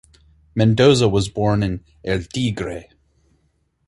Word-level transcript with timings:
Mendoza 0.55 1.07
was 1.07 1.29
born 1.29 1.61
in 1.61 1.83
El 2.03 2.23
Tigre. 2.23 2.85